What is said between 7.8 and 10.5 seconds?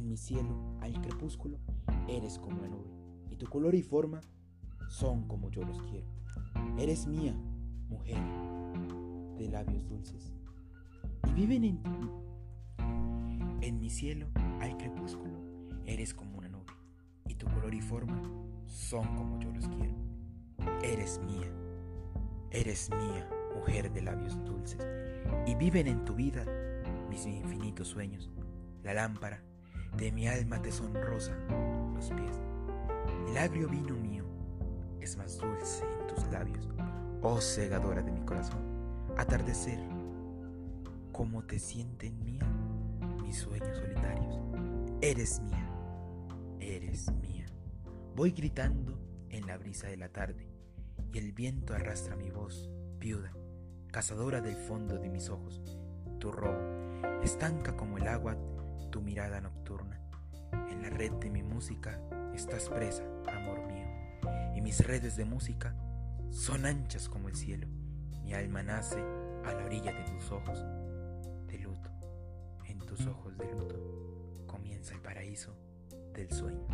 mujer, de labios dulces,